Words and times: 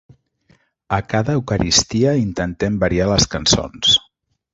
A 0.97 0.97
cada 1.11 1.35
Eucaristia 1.39 2.13
intentem 2.21 2.79
variar 2.85 3.11
les 3.11 3.29
cançons. 3.35 3.93